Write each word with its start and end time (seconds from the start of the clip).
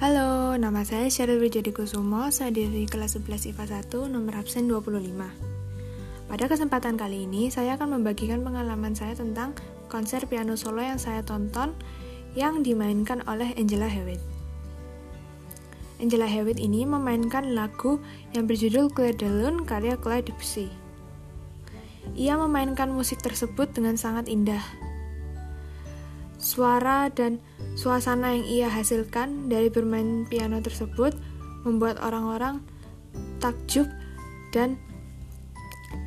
Halo, 0.00 0.56
nama 0.56 0.80
saya 0.80 1.12
Sheryl 1.12 1.44
Wijadi 1.44 1.76
Kusumo, 1.76 2.32
saya 2.32 2.48
dari 2.48 2.88
kelas 2.88 3.20
11 3.20 3.52
IPA 3.52 3.84
1, 3.84 4.08
nomor 4.08 4.32
absen 4.32 4.64
25. 4.64 4.96
Pada 6.24 6.44
kesempatan 6.48 6.96
kali 6.96 7.28
ini, 7.28 7.52
saya 7.52 7.76
akan 7.76 8.00
membagikan 8.00 8.40
pengalaman 8.40 8.96
saya 8.96 9.12
tentang 9.12 9.52
konser 9.92 10.24
piano 10.24 10.56
solo 10.56 10.80
yang 10.80 10.96
saya 10.96 11.20
tonton 11.20 11.76
yang 12.32 12.64
dimainkan 12.64 13.20
oleh 13.28 13.52
Angela 13.60 13.92
Hewitt. 13.92 14.24
Angela 16.00 16.24
Hewitt 16.24 16.56
ini 16.56 16.88
memainkan 16.88 17.52
lagu 17.52 18.00
yang 18.32 18.48
berjudul 18.48 18.88
Claire 18.96 19.20
de 19.20 19.28
Lune 19.28 19.68
karya 19.68 20.00
Claire 20.00 20.24
Debussy. 20.24 20.72
Ia 22.16 22.40
memainkan 22.40 22.88
musik 22.88 23.20
tersebut 23.20 23.76
dengan 23.76 24.00
sangat 24.00 24.32
indah, 24.32 24.64
Suara 26.40 27.12
dan 27.12 27.36
suasana 27.76 28.32
yang 28.32 28.48
ia 28.48 28.68
hasilkan 28.72 29.52
dari 29.52 29.68
bermain 29.68 30.24
piano 30.24 30.56
tersebut 30.64 31.12
membuat 31.68 32.00
orang-orang 32.00 32.64
takjub 33.44 33.84
dan 34.48 34.80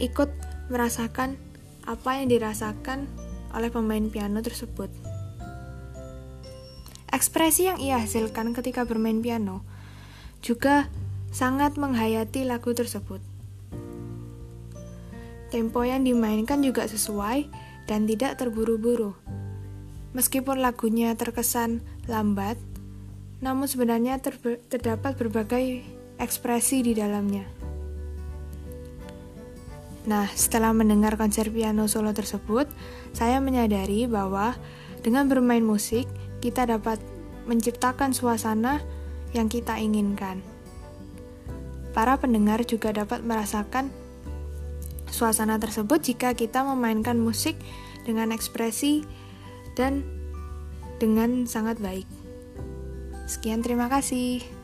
ikut 0.02 0.34
merasakan 0.74 1.38
apa 1.86 2.18
yang 2.18 2.34
dirasakan 2.34 3.06
oleh 3.54 3.70
pemain 3.70 4.10
piano 4.10 4.42
tersebut. 4.42 4.90
Ekspresi 7.14 7.70
yang 7.70 7.78
ia 7.78 8.02
hasilkan 8.02 8.58
ketika 8.58 8.90
bermain 8.90 9.22
piano 9.22 9.62
juga 10.42 10.90
sangat 11.30 11.78
menghayati 11.78 12.42
lagu 12.42 12.74
tersebut. 12.74 13.22
Tempo 15.54 15.86
yang 15.86 16.02
dimainkan 16.02 16.66
juga 16.66 16.90
sesuai 16.90 17.46
dan 17.86 18.10
tidak 18.10 18.42
terburu-buru 18.42 19.14
Meskipun 20.14 20.62
lagunya 20.62 21.18
terkesan 21.18 21.82
lambat, 22.06 22.58
namun 23.42 23.66
sebenarnya 23.66 24.22
terdapat 24.70 25.18
berbagai 25.18 25.84
ekspresi 26.22 26.86
di 26.86 26.94
dalamnya. 26.94 27.44
Nah, 30.04 30.28
setelah 30.36 30.76
mendengar 30.76 31.16
konser 31.16 31.48
piano 31.50 31.88
solo 31.88 32.12
tersebut, 32.12 32.68
saya 33.16 33.40
menyadari 33.40 34.04
bahwa 34.06 34.54
dengan 35.04 35.28
bermain 35.28 35.64
musik, 35.64 36.08
kita 36.44 36.68
dapat 36.68 37.00
menciptakan 37.48 38.12
suasana 38.12 38.84
yang 39.32 39.48
kita 39.48 39.80
inginkan. 39.80 40.44
Para 41.96 42.20
pendengar 42.20 42.64
juga 42.68 42.92
dapat 42.92 43.24
merasakan 43.24 43.92
suasana 45.08 45.62
tersebut 45.62 46.02
jika 46.02 46.34
kita 46.34 46.66
memainkan 46.66 47.20
musik 47.20 47.56
dengan 48.04 48.34
ekspresi 48.34 49.06
dan 49.74 50.06
dengan 51.02 51.46
sangat 51.50 51.78
baik. 51.82 52.08
Sekian, 53.28 53.64
terima 53.64 53.88
kasih. 53.88 54.63